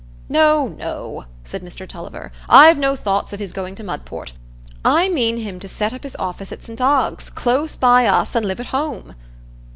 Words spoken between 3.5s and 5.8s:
going to Mudport: I mean him to